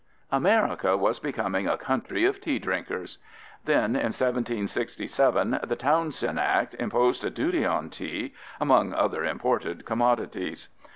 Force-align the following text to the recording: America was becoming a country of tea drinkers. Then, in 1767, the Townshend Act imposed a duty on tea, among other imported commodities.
America 0.31 0.97
was 0.97 1.19
becoming 1.19 1.67
a 1.67 1.77
country 1.77 2.25
of 2.25 2.41
tea 2.41 2.57
drinkers. 2.57 3.19
Then, 3.65 3.89
in 3.95 4.09
1767, 4.09 5.59
the 5.63 5.75
Townshend 5.75 6.39
Act 6.39 6.73
imposed 6.79 7.23
a 7.23 7.29
duty 7.29 7.63
on 7.63 7.91
tea, 7.91 8.33
among 8.59 8.95
other 8.95 9.23
imported 9.23 9.85
commodities. 9.85 10.69